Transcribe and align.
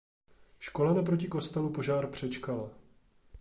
Škola 0.59 0.93
naproti 0.93 1.27
kostelu 1.27 1.69
požár 1.71 2.07
přečkala. 2.07 2.69